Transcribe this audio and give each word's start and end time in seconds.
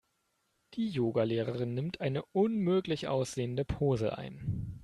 Die 0.73 0.89
Yoga-Lehrerin 0.89 1.75
nimmt 1.75 2.01
eine 2.01 2.25
unmöglich 2.33 3.07
aussehende 3.07 3.65
Pose 3.65 4.17
ein. 4.17 4.79